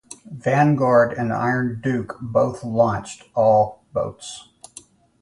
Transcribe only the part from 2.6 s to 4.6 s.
launched all boats.